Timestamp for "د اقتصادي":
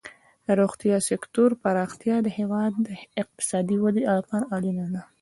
2.87-3.77